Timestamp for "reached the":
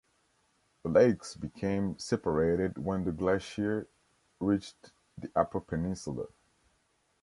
4.39-5.29